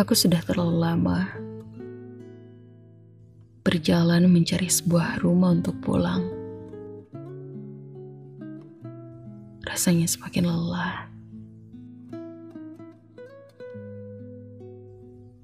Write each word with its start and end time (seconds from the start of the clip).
Aku 0.00 0.16
sudah 0.16 0.40
terlalu 0.40 0.80
lama 0.80 1.28
berjalan 3.60 4.32
mencari 4.32 4.64
sebuah 4.64 5.20
rumah 5.20 5.52
untuk 5.52 5.76
pulang. 5.84 6.24
Rasanya 9.60 10.08
semakin 10.08 10.48
lelah. 10.48 11.04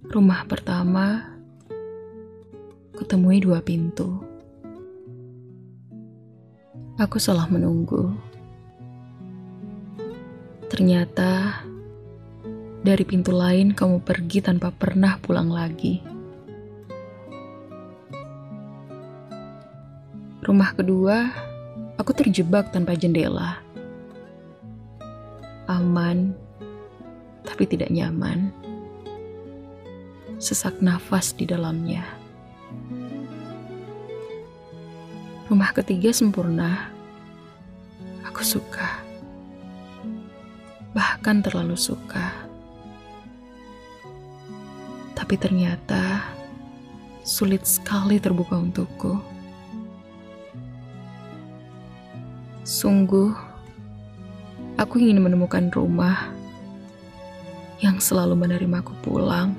Rumah 0.09 0.41
pertama 0.49 1.37
kutemui 2.97 3.45
dua 3.45 3.61
pintu. 3.61 4.25
Aku 6.97 7.21
salah 7.21 7.45
menunggu. 7.53 8.09
Ternyata 10.73 11.61
dari 12.87 13.03
pintu 13.03 13.35
lain 13.35 13.75
kamu 13.75 13.99
pergi 14.07 14.39
tanpa 14.47 14.71
pernah 14.71 15.19
pulang 15.19 15.51
lagi. 15.51 15.99
Rumah 20.47 20.71
kedua, 20.79 21.27
aku 21.99 22.15
terjebak 22.15 22.71
tanpa 22.71 22.95
jendela. 22.95 23.59
Aman, 25.67 26.31
tapi 27.43 27.67
tidak 27.67 27.91
nyaman. 27.91 28.55
Sesak 30.39 30.79
nafas 30.79 31.35
di 31.35 31.43
dalamnya. 31.43 32.07
Rumah 35.51 35.75
ketiga 35.75 36.15
sempurna. 36.15 36.95
Aku 38.31 38.47
suka. 38.47 39.03
Bahkan 40.95 41.43
terlalu 41.43 41.75
suka. 41.75 42.46
Tapi 45.27 45.43
ternyata 45.43 46.23
sulit 47.27 47.67
sekali 47.67 48.23
terbuka 48.23 48.55
untukku. 48.63 49.19
Sungguh, 52.63 53.35
aku 54.79 55.03
ingin 55.03 55.19
menemukan 55.19 55.67
rumah 55.75 56.31
yang 57.83 57.99
selalu 57.99 58.39
menerimaku 58.39 58.95
pulang, 59.03 59.51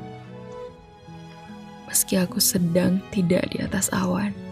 meski 1.92 2.16
aku 2.16 2.40
sedang 2.40 3.04
tidak 3.12 3.52
di 3.52 3.60
atas 3.60 3.92
awan. 3.92 4.47